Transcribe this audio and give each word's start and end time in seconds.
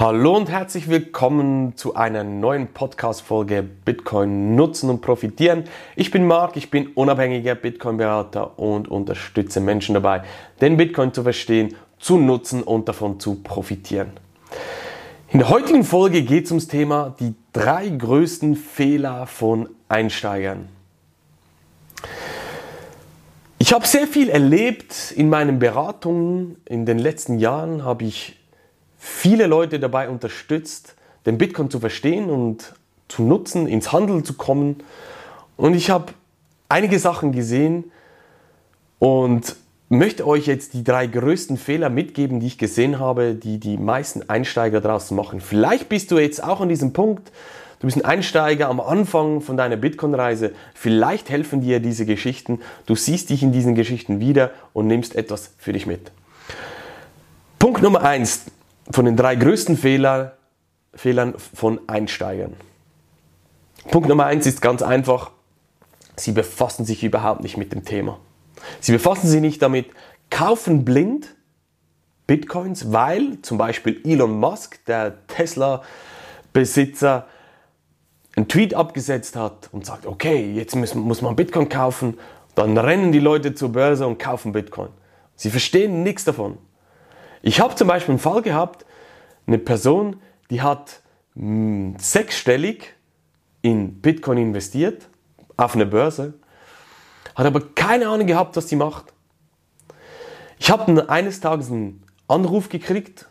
Hallo 0.00 0.34
und 0.34 0.48
herzlich 0.48 0.88
willkommen 0.88 1.76
zu 1.76 1.94
einer 1.94 2.24
neuen 2.24 2.68
Podcast-Folge 2.68 3.62
Bitcoin 3.62 4.54
nutzen 4.54 4.88
und 4.88 5.02
profitieren. 5.02 5.64
Ich 5.94 6.10
bin 6.10 6.26
Marc, 6.26 6.56
ich 6.56 6.70
bin 6.70 6.86
unabhängiger 6.94 7.54
Bitcoin-Berater 7.54 8.58
und 8.58 8.88
unterstütze 8.88 9.60
Menschen 9.60 9.92
dabei, 9.92 10.22
den 10.62 10.78
Bitcoin 10.78 11.12
zu 11.12 11.22
verstehen, 11.22 11.76
zu 11.98 12.16
nutzen 12.16 12.62
und 12.62 12.88
davon 12.88 13.20
zu 13.20 13.42
profitieren. 13.42 14.12
In 15.28 15.40
der 15.40 15.50
heutigen 15.50 15.84
Folge 15.84 16.22
geht 16.22 16.46
es 16.46 16.50
ums 16.50 16.66
Thema 16.66 17.14
die 17.20 17.34
drei 17.52 17.86
größten 17.90 18.56
Fehler 18.56 19.26
von 19.26 19.68
Einsteigern. 19.90 20.70
Ich 23.58 23.74
habe 23.74 23.86
sehr 23.86 24.06
viel 24.06 24.30
erlebt 24.30 25.12
in 25.14 25.28
meinen 25.28 25.58
Beratungen. 25.58 26.56
In 26.64 26.86
den 26.86 26.98
letzten 26.98 27.38
Jahren 27.38 27.84
habe 27.84 28.04
ich 28.04 28.39
viele 29.00 29.46
Leute 29.46 29.80
dabei 29.80 30.08
unterstützt, 30.10 30.94
den 31.24 31.38
Bitcoin 31.38 31.70
zu 31.70 31.80
verstehen 31.80 32.30
und 32.30 32.74
zu 33.08 33.22
nutzen, 33.22 33.66
ins 33.66 33.92
Handeln 33.92 34.24
zu 34.24 34.34
kommen. 34.34 34.76
Und 35.56 35.74
ich 35.74 35.90
habe 35.90 36.12
einige 36.68 36.98
Sachen 36.98 37.32
gesehen 37.32 37.90
und 38.98 39.56
möchte 39.88 40.26
euch 40.26 40.46
jetzt 40.46 40.74
die 40.74 40.84
drei 40.84 41.06
größten 41.06 41.56
Fehler 41.56 41.88
mitgeben, 41.88 42.40
die 42.40 42.46
ich 42.46 42.58
gesehen 42.58 42.98
habe, 42.98 43.34
die 43.34 43.58
die 43.58 43.78
meisten 43.78 44.28
Einsteiger 44.28 44.80
draußen 44.80 45.16
machen. 45.16 45.40
Vielleicht 45.40 45.88
bist 45.88 46.10
du 46.10 46.18
jetzt 46.18 46.44
auch 46.44 46.60
an 46.60 46.68
diesem 46.68 46.92
Punkt, 46.92 47.32
du 47.80 47.86
bist 47.86 47.96
ein 47.96 48.04
Einsteiger 48.04 48.68
am 48.68 48.80
Anfang 48.80 49.40
von 49.40 49.56
deiner 49.56 49.76
Bitcoin-Reise. 49.76 50.52
Vielleicht 50.74 51.30
helfen 51.30 51.62
dir 51.62 51.80
diese 51.80 52.04
Geschichten. 52.04 52.60
Du 52.84 52.94
siehst 52.94 53.30
dich 53.30 53.42
in 53.42 53.50
diesen 53.50 53.74
Geschichten 53.74 54.20
wieder 54.20 54.50
und 54.74 54.86
nimmst 54.86 55.16
etwas 55.16 55.52
für 55.56 55.72
dich 55.72 55.86
mit. 55.86 56.12
Punkt 57.58 57.82
Nummer 57.82 58.02
eins 58.02 58.44
von 58.90 59.04
den 59.04 59.16
drei 59.16 59.36
größten 59.36 59.76
Fehler, 59.76 60.36
Fehlern 60.94 61.34
von 61.36 61.80
Einsteigern. 61.88 62.54
Punkt 63.90 64.08
Nummer 64.08 64.26
eins 64.26 64.46
ist 64.46 64.60
ganz 64.60 64.82
einfach, 64.82 65.30
sie 66.16 66.32
befassen 66.32 66.84
sich 66.84 67.04
überhaupt 67.04 67.42
nicht 67.42 67.56
mit 67.56 67.72
dem 67.72 67.84
Thema. 67.84 68.18
Sie 68.80 68.92
befassen 68.92 69.28
sich 69.28 69.40
nicht 69.40 69.62
damit, 69.62 69.86
kaufen 70.28 70.84
blind 70.84 71.34
Bitcoins, 72.26 72.92
weil 72.92 73.40
zum 73.42 73.58
Beispiel 73.58 74.00
Elon 74.04 74.38
Musk, 74.38 74.84
der 74.86 75.26
Tesla-Besitzer, 75.26 77.26
einen 78.36 78.46
Tweet 78.46 78.74
abgesetzt 78.74 79.34
hat 79.34 79.68
und 79.72 79.84
sagt, 79.84 80.06
okay, 80.06 80.52
jetzt 80.52 80.76
muss 80.76 81.22
man 81.22 81.34
Bitcoin 81.34 81.68
kaufen, 81.68 82.18
dann 82.54 82.78
rennen 82.78 83.10
die 83.10 83.18
Leute 83.18 83.54
zur 83.54 83.72
Börse 83.72 84.06
und 84.06 84.18
kaufen 84.18 84.52
Bitcoin. 84.52 84.90
Sie 85.34 85.50
verstehen 85.50 86.02
nichts 86.02 86.24
davon. 86.24 86.58
Ich 87.42 87.60
habe 87.60 87.74
zum 87.74 87.88
Beispiel 87.88 88.12
einen 88.12 88.18
Fall 88.18 88.42
gehabt, 88.42 88.84
eine 89.46 89.58
Person, 89.58 90.20
die 90.50 90.62
hat 90.62 91.00
mh, 91.34 91.42
hm, 91.42 91.96
sechsstellig 91.98 92.94
in 93.62 94.00
Bitcoin 94.00 94.38
investiert, 94.38 95.08
auf 95.56 95.74
eine 95.74 95.86
Börse, 95.86 96.34
hat 97.34 97.46
aber 97.46 97.60
keine 97.74 98.08
Ahnung 98.08 98.26
gehabt, 98.26 98.56
was 98.56 98.68
sie 98.68 98.76
macht. 98.76 99.12
Ich 100.58 100.70
habe 100.70 101.08
eines 101.08 101.40
Tages 101.40 101.70
einen 101.70 102.02
Anruf 102.28 102.68
gekriegt, 102.68 103.26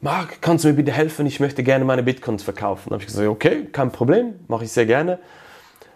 Marc, 0.00 0.42
kannst 0.42 0.64
du 0.64 0.68
mir 0.68 0.74
bitte 0.74 0.92
helfen? 0.92 1.26
Ich 1.26 1.40
möchte 1.40 1.62
gerne 1.62 1.84
meine 1.84 2.02
Bitcoins 2.02 2.42
verkaufen. 2.42 2.90
Da 2.90 2.94
habe 2.94 3.02
ich 3.02 3.06
gesagt, 3.06 3.26
okay, 3.26 3.64
kein 3.72 3.90
Problem, 3.90 4.34
mache 4.46 4.64
ich 4.64 4.72
sehr 4.72 4.84
gerne. 4.84 5.18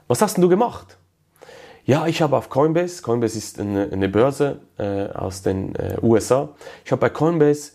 Was 0.09 0.23
hast 0.23 0.37
denn 0.37 0.43
du 0.43 0.49
gemacht? 0.49 0.97
Ja, 1.91 2.07
ich 2.07 2.23
habe 2.23 2.37
auf 2.37 2.51
Coinbase, 2.51 3.03
Coinbase 3.03 3.37
ist 3.37 3.59
eine, 3.59 3.89
eine 3.91 4.09
Börse 4.09 4.61
äh, 4.79 5.09
aus 5.09 5.43
den 5.43 5.75
äh, 5.75 5.97
USA, 6.01 6.51
ich 6.85 6.93
habe 6.93 7.01
bei 7.01 7.09
Coinbase 7.09 7.73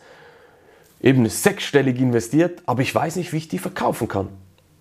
eben 1.01 1.27
sechsstellig 1.27 1.99
investiert, 1.99 2.63
aber 2.65 2.81
ich 2.81 2.95
weiß 2.95 3.17
nicht, 3.17 3.33
wie 3.33 3.37
ich 3.39 3.49
die 3.49 3.59
verkaufen 3.59 4.07
kann. 4.07 4.27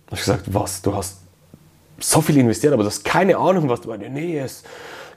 Da 0.05 0.11
habe 0.11 0.15
ich 0.15 0.21
gesagt, 0.21 0.43
was, 0.53 0.81
du 0.83 0.95
hast 0.95 1.17
so 1.99 2.21
viel 2.21 2.37
investiert, 2.37 2.71
aber 2.71 2.83
du 2.83 2.87
hast 2.87 3.03
keine 3.03 3.35
Ahnung, 3.35 3.67
was 3.67 3.81
du 3.81 3.91
der 3.97 4.09
Nähe 4.09 4.45
ist. 4.45 4.65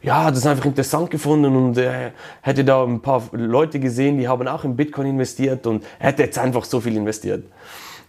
Ja, 0.02 0.30
das 0.30 0.40
ist 0.40 0.46
einfach 0.48 0.64
interessant 0.64 1.12
gefunden 1.12 1.54
und 1.54 1.78
er 1.78 2.10
hätte 2.42 2.64
da 2.64 2.82
ein 2.82 3.00
paar 3.00 3.22
Leute 3.30 3.78
gesehen, 3.78 4.18
die 4.18 4.26
haben 4.26 4.48
auch 4.48 4.64
in 4.64 4.74
Bitcoin 4.74 5.06
investiert 5.06 5.64
und 5.64 5.86
hätte 6.00 6.24
jetzt 6.24 6.40
einfach 6.40 6.64
so 6.64 6.80
viel 6.80 6.96
investiert. 6.96 7.44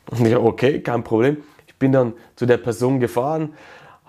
Und 0.10 0.26
ich, 0.26 0.36
okay, 0.36 0.82
kein 0.82 1.04
Problem. 1.04 1.38
Ich 1.68 1.76
bin 1.76 1.92
dann 1.92 2.14
zu 2.36 2.48
der 2.48 2.58
Person 2.58 3.00
gefahren, 3.00 3.54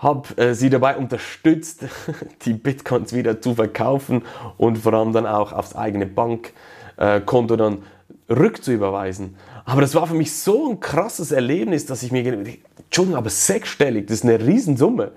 habe 0.00 0.36
äh, 0.36 0.54
sie 0.54 0.70
dabei 0.70 0.96
unterstützt, 0.96 1.84
die 2.44 2.54
Bitcoins 2.54 3.12
wieder 3.12 3.40
zu 3.40 3.54
verkaufen 3.54 4.22
und 4.56 4.78
vor 4.78 4.94
allem 4.94 5.12
dann 5.12 5.26
auch 5.26 5.52
aufs 5.52 5.76
eigene 5.76 6.06
Bankkonto 6.06 7.56
dann 7.56 7.82
rückzuüberweisen. 8.28 9.36
Aber 9.64 9.82
das 9.82 9.94
war 9.94 10.06
für 10.06 10.14
mich 10.14 10.32
so 10.32 10.70
ein 10.70 10.80
krasses 10.80 11.32
Erlebnis, 11.32 11.86
dass 11.86 12.02
ich 12.02 12.12
mir 12.12 12.22
gedacht 12.22 12.46
habe, 12.46 12.58
Entschuldigung, 12.84 13.18
aber 13.18 13.30
sechsstellig, 13.30 14.06
das 14.06 14.18
ist 14.18 14.24
eine 14.24 14.44
Riesensumme. 14.44 15.12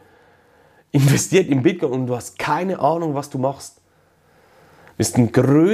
Investiert 0.91 1.47
in 1.47 1.63
Bitcoin 1.63 1.91
und 1.91 2.07
du 2.07 2.15
hast 2.15 2.37
keine 2.37 2.79
Ahnung, 2.79 3.15
was 3.15 3.29
du 3.29 3.39
machst. 3.39 3.81
Das 4.97 5.09
ist 5.09 5.17
ein, 5.17 5.33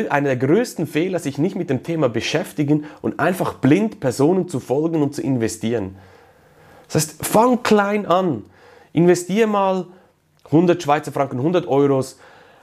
einer 0.10 0.36
der 0.36 0.38
größten 0.38 0.88
Fehler, 0.88 1.20
sich 1.20 1.38
nicht 1.38 1.56
mit 1.56 1.70
dem 1.70 1.84
Thema 1.84 2.08
beschäftigen 2.08 2.86
und 3.02 3.20
einfach 3.20 3.56
blind 3.56 4.00
Personen 4.00 4.48
zu 4.48 4.62
folgen 4.62 5.02
und 5.02 5.14
zu 5.14 5.22
investieren. 5.22 5.96
Das 6.88 6.96
heißt, 6.96 7.26
fang 7.26 7.64
klein 7.64 8.06
an. 8.06 8.44
Investiere 8.94 9.48
mal 9.48 9.88
100 10.46 10.82
Schweizer 10.82 11.12
Franken, 11.12 11.38
100 11.38 11.68
Euros. 11.68 12.20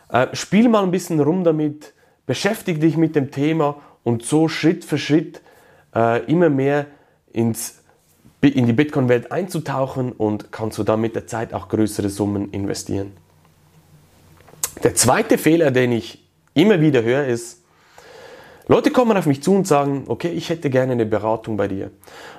Äh, 0.08 0.28
spiel 0.34 0.68
mal 0.68 0.82
ein 0.82 0.90
bisschen 0.90 1.20
rum 1.20 1.44
damit. 1.44 1.92
Beschäftige 2.26 2.80
dich 2.80 2.96
mit 2.96 3.14
dem 3.14 3.30
Thema 3.30 3.76
und 4.02 4.24
so 4.24 4.48
Schritt 4.48 4.84
für 4.84 4.98
Schritt 4.98 5.40
äh, 5.94 6.24
immer 6.30 6.50
mehr 6.50 6.86
ins, 7.32 7.82
in 8.40 8.66
die 8.66 8.72
Bitcoin-Welt 8.72 9.32
einzutauchen 9.32 10.12
und 10.12 10.52
kannst 10.52 10.78
du 10.78 10.82
dann 10.82 11.00
mit 11.00 11.14
der 11.14 11.26
Zeit 11.26 11.54
auch 11.54 11.68
größere 11.68 12.08
Summen 12.08 12.50
investieren. 12.50 13.12
Der 14.82 14.94
zweite 14.94 15.38
Fehler, 15.38 15.70
den 15.70 15.92
ich 15.92 16.24
immer 16.54 16.80
wieder 16.80 17.02
höre, 17.02 17.26
ist, 17.26 17.62
Leute 18.68 18.90
kommen 18.90 19.16
auf 19.16 19.26
mich 19.26 19.42
zu 19.42 19.54
und 19.54 19.66
sagen, 19.66 20.04
okay, 20.08 20.28
ich 20.28 20.50
hätte 20.50 20.70
gerne 20.70 20.92
eine 20.92 21.06
Beratung 21.06 21.56
bei 21.56 21.68
dir. 21.68 21.90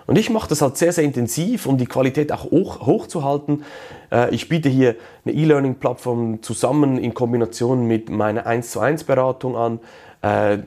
Und 0.07 0.17
ich 0.17 0.29
mache 0.29 0.49
das 0.49 0.61
halt 0.61 0.77
sehr, 0.77 0.91
sehr 0.91 1.05
intensiv, 1.05 1.65
um 1.65 1.77
die 1.77 1.85
Qualität 1.85 2.31
auch 2.33 2.51
hoch, 2.51 2.85
hochzuhalten. 2.85 3.63
Äh, 4.11 4.35
ich 4.35 4.49
biete 4.49 4.67
hier 4.67 4.95
eine 5.25 5.33
E-Learning-Plattform 5.33 6.41
zusammen 6.41 6.97
in 6.97 7.13
Kombination 7.13 7.87
mit 7.87 8.09
meiner 8.09 8.45
1 8.45 8.71
zu 8.71 8.79
1 8.81 9.05
Beratung 9.05 9.55
an 9.55 9.79
äh, 10.21 10.59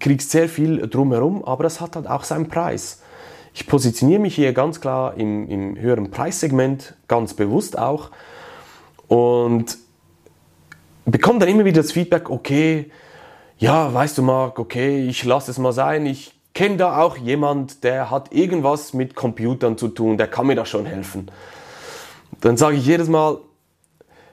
kriegst 0.00 0.30
sehr 0.30 0.48
viel 0.48 0.86
drumherum, 0.88 1.44
aber 1.44 1.62
das 1.62 1.80
hat 1.80 1.96
halt 1.96 2.08
auch 2.08 2.24
seinen 2.24 2.48
Preis. 2.48 3.02
Ich 3.52 3.66
positioniere 3.66 4.20
mich 4.20 4.34
hier 4.34 4.52
ganz 4.52 4.80
klar 4.80 5.16
im, 5.16 5.48
im 5.48 5.78
höheren 5.78 6.10
Preissegment, 6.10 6.94
ganz 7.06 7.34
bewusst 7.34 7.78
auch 7.78 8.10
und 9.06 9.78
bekomme 11.04 11.38
dann 11.38 11.48
immer 11.48 11.64
wieder 11.64 11.82
das 11.82 11.92
Feedback, 11.92 12.30
okay, 12.30 12.90
ja, 13.58 13.92
weißt 13.92 14.18
du 14.18 14.22
Marc, 14.22 14.58
okay, 14.58 15.06
ich 15.06 15.24
lasse 15.24 15.50
es 15.50 15.58
mal 15.58 15.72
sein, 15.72 16.06
ich 16.06 16.34
kenne 16.54 16.76
da 16.76 17.00
auch 17.00 17.16
jemand, 17.16 17.84
der 17.84 18.10
hat 18.10 18.32
irgendwas 18.32 18.94
mit 18.94 19.14
Computern 19.14 19.76
zu 19.76 19.88
tun, 19.88 20.16
der 20.16 20.28
kann 20.28 20.46
mir 20.46 20.54
da 20.54 20.64
schon 20.64 20.86
helfen. 20.86 21.30
Dann 22.40 22.56
sage 22.56 22.76
ich 22.76 22.86
jedes 22.86 23.08
Mal, 23.08 23.38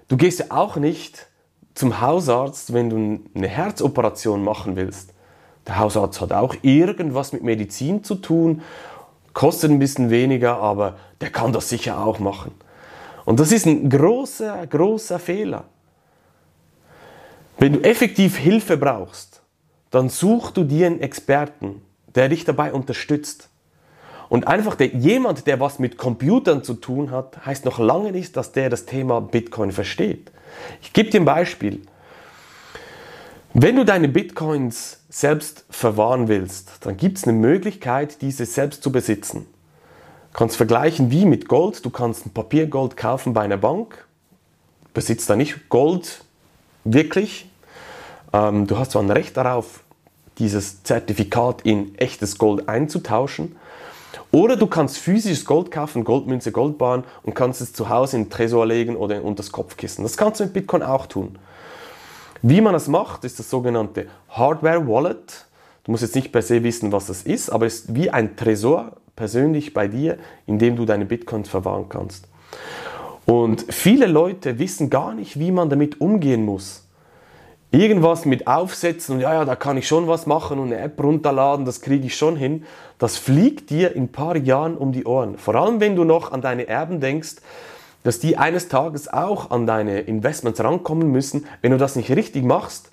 du 0.08 0.18
gehst 0.18 0.40
ja 0.40 0.46
auch 0.50 0.76
nicht 0.76 1.28
zum 1.74 2.02
Hausarzt, 2.02 2.74
wenn 2.74 2.90
du 2.90 3.20
eine 3.34 3.48
Herzoperation 3.48 4.44
machen 4.44 4.76
willst. 4.76 5.14
Der 5.68 5.80
Hausarzt 5.80 6.20
hat 6.22 6.34
auch 6.34 6.56
irgendwas 6.64 7.34
mit 7.34 7.44
Medizin 7.44 8.04
zu 8.04 8.16
tun, 8.16 8.62
kostet 9.34 9.72
ein 9.72 9.80
bisschen 9.80 10.10
weniger, 10.10 10.58
aber 10.58 10.98
der 11.22 11.30
kann 11.30 11.54
das 11.54 11.70
sicher 11.70 12.04
auch 12.04 12.20
machen. 12.20 12.52
Und 13.26 13.40
das 13.40 13.52
ist 13.52 13.66
ein 13.66 13.90
großer, 13.90 14.68
großer 14.68 15.20
Fehler. 15.20 15.66
Wenn 17.58 17.74
du 17.74 17.80
effektiv 17.82 18.38
Hilfe 18.38 18.78
brauchst, 18.78 19.42
dann 19.92 20.10
such 20.10 20.52
du 20.52 20.64
dir 20.64 20.88
einen 20.88 21.02
Experten, 21.02 21.82
der 22.16 22.30
dich 22.30 22.46
dabei 22.46 22.74
unterstützt. 22.74 23.50
Und 24.30 24.48
einfach 24.48 24.76
der, 24.76 24.88
jemand, 24.88 25.46
der 25.46 25.60
was 25.60 25.78
mit 25.78 25.98
Computern 25.98 26.64
zu 26.64 26.76
tun 26.76 27.12
hat, 27.12 27.46
heißt 27.46 27.66
noch 27.66 27.80
lange 27.80 28.14
nicht, 28.14 28.38
dass 28.38 28.54
der 28.54 28.70
das 28.70 28.86
Thema 28.86 29.20
Bitcoin 29.20 29.72
versteht. 29.72 30.32
Ich 30.82 30.94
gebe 30.94 31.10
dir 31.10 31.20
ein 31.20 31.26
Beispiel. 31.26 31.82
Wenn 33.54 33.76
du 33.76 33.84
deine 33.84 34.08
Bitcoins 34.08 35.02
selbst 35.10 35.66
verwahren 35.70 36.30
willst, 36.30 36.86
dann 36.86 36.96
gibt 36.96 37.18
es 37.18 37.26
eine 37.26 37.34
Möglichkeit, 37.34 38.22
diese 38.22 38.46
selbst 38.46 38.82
zu 38.82 38.94
besitzen. 38.94 39.46
Du 40.32 40.38
kannst 40.38 40.56
vergleichen 40.56 41.12
wie 41.12 41.26
mit 41.26 41.50
Gold. 41.50 41.84
Du 41.84 41.90
kannst 41.90 42.26
ein 42.26 42.30
Papiergold 42.30 42.96
kaufen 42.96 43.34
bei 43.34 43.42
einer 43.42 43.58
Bank, 43.58 44.06
besitzt 44.94 45.30
da 45.30 45.36
nicht 45.36 45.68
Gold 45.68 46.24
wirklich. 46.84 47.50
Ähm, 48.34 48.68
du 48.68 48.78
hast 48.78 48.92
zwar 48.92 49.04
ein 49.04 49.12
Recht 49.12 49.38
darauf, 49.38 49.84
dieses 50.38 50.84
Zertifikat 50.84 51.62
in 51.64 51.96
echtes 51.98 52.38
Gold 52.38 52.68
einzutauschen, 52.70 53.56
oder 54.32 54.56
du 54.56 54.68
kannst 54.68 54.98
physisches 54.98 55.46
Gold 55.46 55.72
kaufen, 55.72 56.04
Goldmünze, 56.06 56.52
Goldbahn 56.52 57.04
und 57.24 57.34
kannst 57.34 57.60
es 57.62 57.74
zu 57.74 57.90
Hause 57.90 58.18
in 58.18 58.24
den 58.26 58.30
Tresor 58.30 58.66
legen 58.66 58.96
oder 58.96 59.24
unter 59.24 59.44
das 59.44 59.52
Kopfkissen. 59.52 60.04
Das 60.04 60.16
kannst 60.16 60.40
du 60.40 60.46
mit 60.46 60.54
Bitcoin 60.54 60.84
auch 60.84 61.06
tun. 61.06 61.38
Wie 62.42 62.62
man 62.62 62.74
das 62.74 62.88
macht, 62.88 63.24
ist 63.26 63.40
das 63.40 63.50
sogenannte 63.50 64.08
Hardware 64.30 64.88
Wallet. 64.88 65.46
Du 65.84 65.92
musst 65.92 66.04
jetzt 66.04 66.16
nicht 66.16 66.32
per 66.32 66.42
se 66.42 66.64
wissen, 66.64 66.92
was 66.92 67.08
das 67.08 67.24
ist, 67.24 67.50
aber 67.50 67.66
es 67.66 67.82
ist 67.82 67.96
wie 67.96 68.10
ein 68.10 68.36
Tresor 68.38 68.94
persönlich 69.16 69.74
bei 69.74 69.88
dir, 69.88 70.18
in 70.48 70.58
dem 70.58 70.76
du 70.76 70.86
deine 70.86 71.06
Bitcoins 71.06 71.50
verwahren 71.50 71.88
kannst. 71.90 72.28
Und 73.32 73.64
viele 73.70 74.08
Leute 74.08 74.60
wissen 74.60 74.90
gar 74.90 75.14
nicht, 75.14 75.40
wie 75.40 75.52
man 75.52 75.70
damit 75.70 76.02
umgehen 76.02 76.44
muss. 76.44 76.86
Irgendwas 77.72 78.26
mit 78.26 78.46
aufsetzen 78.46 79.16
und 79.16 79.22
ja, 79.22 79.34
ja, 79.34 79.46
da 79.46 79.56
kann 79.56 79.78
ich 79.78 79.88
schon 79.88 80.06
was 80.10 80.26
machen 80.26 80.60
und 80.60 80.74
eine 80.74 80.82
App 80.82 81.02
runterladen, 81.02 81.64
das 81.64 81.80
kriege 81.80 82.06
ich 82.06 82.18
schon 82.18 82.36
hin. 82.36 82.66
Das 83.00 83.16
fliegt 83.16 83.70
dir 83.70 83.96
in 83.96 84.04
ein 84.04 84.12
paar 84.12 84.36
Jahren 84.36 84.76
um 84.76 84.92
die 84.92 85.06
Ohren. 85.06 85.38
Vor 85.38 85.56
allem, 85.56 85.80
wenn 85.80 85.96
du 85.96 86.04
noch 86.04 86.34
an 86.34 86.42
deine 86.42 86.68
Erben 86.68 87.00
denkst, 87.00 87.38
dass 88.04 88.20
die 88.20 88.36
eines 88.36 88.68
Tages 88.68 89.08
auch 89.08 89.50
an 89.50 89.66
deine 89.66 90.02
Investments 90.02 90.62
rankommen 90.62 91.10
müssen. 91.10 91.46
Wenn 91.62 91.72
du 91.72 91.78
das 91.78 91.96
nicht 91.96 92.12
richtig 92.12 92.44
machst, 92.44 92.92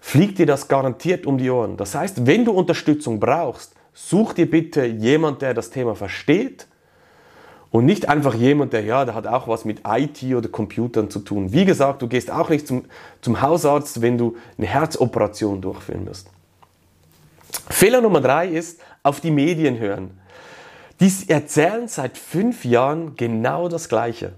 fliegt 0.00 0.38
dir 0.38 0.46
das 0.46 0.66
garantiert 0.66 1.26
um 1.26 1.36
die 1.36 1.50
Ohren. 1.50 1.76
Das 1.76 1.94
heißt, 1.94 2.26
wenn 2.26 2.46
du 2.46 2.52
Unterstützung 2.52 3.20
brauchst, 3.20 3.74
such 3.92 4.32
dir 4.32 4.50
bitte 4.50 4.86
jemand, 4.86 5.42
der 5.42 5.52
das 5.52 5.68
Thema 5.68 5.94
versteht 5.94 6.68
und 7.70 7.84
nicht 7.84 8.08
einfach 8.08 8.34
jemand, 8.34 8.72
der, 8.72 8.84
ja, 8.84 9.04
der 9.04 9.14
hat 9.14 9.26
auch 9.26 9.48
was 9.48 9.64
mit 9.64 9.82
IT 9.86 10.22
oder 10.34 10.48
Computern 10.48 11.10
zu 11.10 11.20
tun. 11.20 11.52
Wie 11.52 11.64
gesagt, 11.64 12.02
du 12.02 12.08
gehst 12.08 12.30
auch 12.30 12.48
nicht 12.48 12.66
zum, 12.66 12.84
zum 13.20 13.40
Hausarzt, 13.40 14.00
wenn 14.02 14.16
du 14.18 14.36
eine 14.56 14.66
Herzoperation 14.66 15.60
durchführen 15.60 16.04
musst. 16.04 16.30
Fehler 17.68 18.00
Nummer 18.00 18.20
drei 18.20 18.48
ist, 18.48 18.80
auf 19.02 19.20
die 19.20 19.30
Medien 19.30 19.78
hören. 19.78 20.18
Die 21.00 21.12
erzählen 21.28 21.88
seit 21.88 22.16
fünf 22.16 22.64
Jahren 22.64 23.16
genau 23.16 23.68
das 23.68 23.88
Gleiche. 23.88 24.32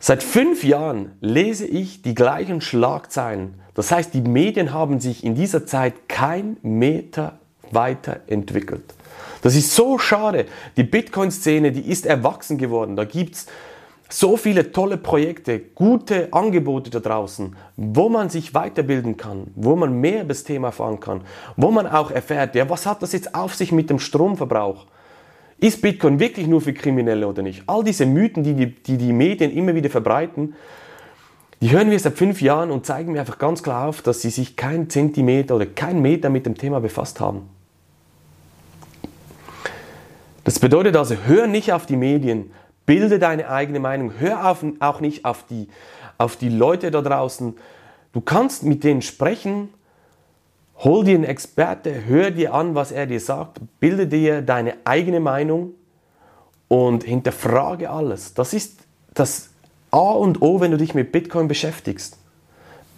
Seit 0.00 0.24
fünf 0.24 0.64
Jahren 0.64 1.12
lese 1.20 1.64
ich 1.64 2.02
die 2.02 2.14
gleichen 2.14 2.60
Schlagzeilen. 2.60 3.60
Das 3.74 3.92
heißt, 3.92 4.12
die 4.14 4.20
Medien 4.20 4.72
haben 4.72 4.98
sich 4.98 5.22
in 5.22 5.36
dieser 5.36 5.64
Zeit 5.64 6.08
kein 6.08 6.56
Meter 6.62 7.38
weiterentwickelt. 7.70 8.94
Das 9.42 9.56
ist 9.56 9.74
so 9.74 9.98
schade. 9.98 10.46
Die 10.76 10.84
Bitcoin-Szene, 10.84 11.72
die 11.72 11.90
ist 11.90 12.06
erwachsen 12.06 12.58
geworden. 12.58 12.96
Da 12.96 13.04
gibt 13.04 13.34
es 13.36 13.46
so 14.12 14.36
viele 14.36 14.72
tolle 14.72 14.98
Projekte, 14.98 15.58
gute 15.58 16.32
Angebote 16.32 16.90
da 16.90 17.00
draußen, 17.00 17.56
wo 17.76 18.08
man 18.08 18.28
sich 18.28 18.52
weiterbilden 18.54 19.16
kann, 19.16 19.46
wo 19.54 19.74
man 19.74 20.00
mehr 20.00 20.20
über 20.20 20.28
das 20.28 20.44
Thema 20.44 20.68
erfahren 20.68 21.00
kann, 21.00 21.22
wo 21.56 21.70
man 21.70 21.86
auch 21.86 22.10
erfährt, 22.10 22.54
ja, 22.54 22.68
was 22.68 22.84
hat 22.84 23.02
das 23.02 23.12
jetzt 23.12 23.34
auf 23.34 23.54
sich 23.54 23.72
mit 23.72 23.88
dem 23.88 23.98
Stromverbrauch? 23.98 24.86
Ist 25.58 25.80
Bitcoin 25.80 26.20
wirklich 26.20 26.46
nur 26.46 26.60
für 26.60 26.74
Kriminelle 26.74 27.26
oder 27.26 27.42
nicht? 27.42 27.62
All 27.66 27.84
diese 27.84 28.04
Mythen, 28.04 28.42
die 28.42 28.54
die, 28.54 28.74
die, 28.74 28.98
die 28.98 29.12
Medien 29.12 29.50
immer 29.50 29.74
wieder 29.74 29.90
verbreiten, 29.90 30.54
die 31.62 31.70
hören 31.70 31.90
wir 31.90 31.98
seit 31.98 32.18
fünf 32.18 32.42
Jahren 32.42 32.72
und 32.72 32.84
zeigen 32.84 33.12
mir 33.12 33.20
einfach 33.20 33.38
ganz 33.38 33.62
klar 33.62 33.88
auf, 33.88 34.02
dass 34.02 34.20
sie 34.20 34.30
sich 34.30 34.56
kein 34.56 34.90
Zentimeter 34.90 35.54
oder 35.54 35.66
kein 35.66 36.02
Meter 36.02 36.28
mit 36.28 36.44
dem 36.44 36.56
Thema 36.56 36.80
befasst 36.80 37.20
haben. 37.20 37.48
Das 40.52 40.60
bedeutet 40.60 40.96
also, 40.96 41.14
hör 41.26 41.46
nicht 41.46 41.72
auf 41.72 41.86
die 41.86 41.96
Medien, 41.96 42.52
bilde 42.84 43.18
deine 43.18 43.48
eigene 43.48 43.80
Meinung, 43.80 44.12
hör 44.18 44.50
auf, 44.50 44.62
auch 44.80 45.00
nicht 45.00 45.24
auf 45.24 45.46
die, 45.48 45.68
auf 46.18 46.36
die 46.36 46.50
Leute 46.50 46.90
da 46.90 47.00
draußen. 47.00 47.56
Du 48.12 48.20
kannst 48.20 48.62
mit 48.62 48.84
denen 48.84 49.00
sprechen, 49.00 49.70
hol 50.76 51.04
dir 51.04 51.14
einen 51.14 51.24
Experte, 51.24 52.04
hör 52.04 52.30
dir 52.30 52.52
an, 52.52 52.74
was 52.74 52.92
er 52.92 53.06
dir 53.06 53.18
sagt, 53.18 53.62
bilde 53.80 54.06
dir 54.06 54.42
deine 54.42 54.74
eigene 54.84 55.20
Meinung 55.20 55.70
und 56.68 57.04
hinterfrage 57.04 57.88
alles. 57.88 58.34
Das 58.34 58.52
ist 58.52 58.80
das 59.14 59.48
A 59.90 60.10
und 60.10 60.42
O, 60.42 60.60
wenn 60.60 60.70
du 60.70 60.76
dich 60.76 60.92
mit 60.92 61.12
Bitcoin 61.12 61.48
beschäftigst. 61.48 62.18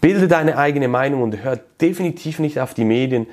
Bilde 0.01 0.27
deine 0.27 0.57
eigene 0.57 0.89
Meinung 0.89 1.21
und 1.21 1.41
hör 1.41 1.55
definitiv 1.79 2.39
nicht 2.39 2.59
auf 2.59 2.73
die 2.73 2.83
Medien. 2.83 3.27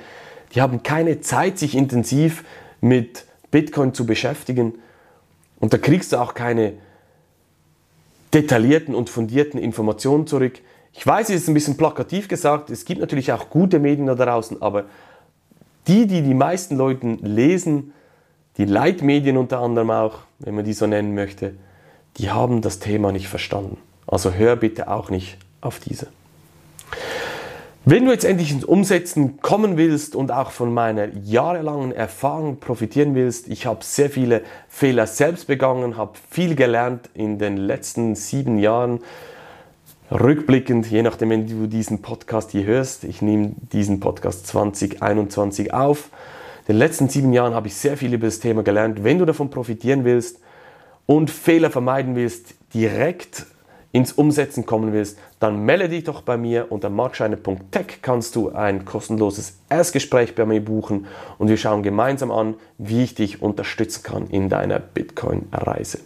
Die 0.54 0.62
haben 0.62 0.84
keine 0.84 1.20
Zeit, 1.22 1.58
sich 1.58 1.74
intensiv 1.74 2.44
mit 2.80 3.24
Bitcoin 3.52 3.94
zu 3.94 4.04
beschäftigen. 4.04 4.74
Und 5.60 5.72
da 5.72 5.78
kriegst 5.78 6.12
du 6.12 6.16
auch 6.16 6.34
keine 6.34 6.72
detaillierten 8.34 8.96
und 8.96 9.08
fundierten 9.08 9.60
Informationen 9.60 10.26
zurück. 10.26 10.58
Ich 10.92 11.06
weiß, 11.06 11.30
es 11.30 11.42
ist 11.42 11.48
ein 11.48 11.54
bisschen 11.54 11.76
plakativ 11.76 12.26
gesagt, 12.26 12.70
es 12.70 12.84
gibt 12.84 13.00
natürlich 13.00 13.32
auch 13.32 13.48
gute 13.48 13.78
Medien 13.78 14.06
da 14.06 14.16
draußen, 14.16 14.60
aber 14.60 14.86
die, 15.86 16.06
die 16.06 16.22
die 16.22 16.34
meisten 16.34 16.76
Leute 16.76 17.18
lesen, 17.22 17.92
die 18.56 18.64
Leitmedien 18.64 19.36
unter 19.36 19.60
anderem 19.60 19.90
auch, 19.90 20.18
wenn 20.38 20.54
man 20.54 20.64
die 20.64 20.72
so 20.72 20.86
nennen 20.86 21.14
möchte, 21.14 21.54
die 22.18 22.30
haben 22.30 22.60
das 22.60 22.78
Thema 22.78 23.12
nicht 23.12 23.28
verstanden. 23.28 23.78
Also 24.06 24.32
hör 24.32 24.56
bitte 24.56 24.88
auch 24.88 25.10
nicht 25.10 25.38
auf 25.60 25.78
diese. 25.78 26.08
Wenn 27.84 28.04
du 28.04 28.12
jetzt 28.12 28.24
endlich 28.24 28.52
ins 28.52 28.64
Umsetzen 28.64 29.40
kommen 29.40 29.76
willst 29.76 30.14
und 30.14 30.30
auch 30.30 30.52
von 30.52 30.72
meiner 30.72 31.08
jahrelangen 31.24 31.90
Erfahrung 31.90 32.60
profitieren 32.60 33.16
willst, 33.16 33.48
ich 33.48 33.66
habe 33.66 33.82
sehr 33.82 34.08
viele 34.08 34.42
Fehler 34.68 35.08
selbst 35.08 35.48
begangen, 35.48 35.96
habe 35.96 36.12
viel 36.30 36.54
gelernt 36.54 37.10
in 37.12 37.40
den 37.40 37.56
letzten 37.56 38.14
sieben 38.14 38.58
Jahren. 38.58 39.00
Rückblickend, 40.12 40.88
je 40.92 41.02
nachdem, 41.02 41.30
wenn 41.30 41.48
du 41.48 41.66
diesen 41.66 42.02
Podcast 42.02 42.52
hier 42.52 42.66
hörst, 42.66 43.02
ich 43.02 43.20
nehme 43.20 43.50
diesen 43.72 43.98
Podcast 43.98 44.46
2021 44.46 45.74
auf. 45.74 46.10
In 46.68 46.74
den 46.74 46.78
letzten 46.78 47.08
sieben 47.08 47.32
Jahren 47.32 47.52
habe 47.52 47.66
ich 47.66 47.74
sehr 47.74 47.96
viel 47.96 48.14
über 48.14 48.28
das 48.28 48.38
Thema 48.38 48.62
gelernt. 48.62 49.02
Wenn 49.02 49.18
du 49.18 49.24
davon 49.24 49.50
profitieren 49.50 50.04
willst 50.04 50.38
und 51.06 51.32
Fehler 51.32 51.72
vermeiden 51.72 52.14
willst, 52.14 52.54
direkt 52.74 53.44
ins 53.92 54.12
Umsetzen 54.12 54.64
kommen 54.64 54.92
willst, 54.92 55.18
dann 55.38 55.64
melde 55.64 55.88
dich 55.90 56.04
doch 56.04 56.22
bei 56.22 56.36
mir 56.36 56.72
unter 56.72 56.88
markscheine.tech 56.88 57.98
kannst 58.00 58.34
du 58.34 58.50
ein 58.50 58.84
kostenloses 58.84 59.58
Erstgespräch 59.68 60.34
bei 60.34 60.46
mir 60.46 60.64
buchen 60.64 61.06
und 61.38 61.48
wir 61.48 61.58
schauen 61.58 61.82
gemeinsam 61.82 62.30
an, 62.30 62.54
wie 62.78 63.04
ich 63.04 63.14
dich 63.14 63.42
unterstützen 63.42 64.02
kann 64.02 64.26
in 64.28 64.48
deiner 64.48 64.78
Bitcoin-Reise. 64.78 66.00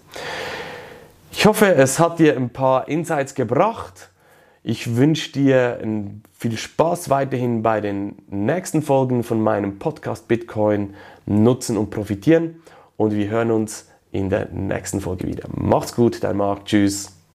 Ich 1.31 1.47
hoffe, 1.47 1.75
es 1.75 1.99
hat 2.01 2.19
dir 2.19 2.37
ein 2.37 2.51
paar 2.51 2.89
Insights 2.89 3.35
gebracht. 3.35 4.11
Ich 4.65 4.97
wünsche 4.97 5.31
dir 5.33 5.79
viel 6.33 6.57
Spaß 6.57 7.09
weiterhin 7.09 7.63
bei 7.63 7.81
den 7.81 8.17
nächsten 8.29 8.83
Folgen 8.83 9.23
von 9.23 9.41
meinem 9.41 9.79
Podcast 9.79 10.27
Bitcoin 10.27 10.95
nutzen 11.25 11.77
und 11.77 11.91
profitieren 11.91 12.57
und 12.97 13.15
wir 13.15 13.29
hören 13.29 13.53
uns 13.53 13.89
in 14.11 14.29
der 14.29 14.49
nächsten 14.51 15.01
Folge 15.01 15.29
wieder. 15.29 15.49
Macht's 15.55 15.95
gut, 15.95 16.25
dein 16.25 16.37
Marc. 16.37 16.65
Tschüss. 16.65 17.16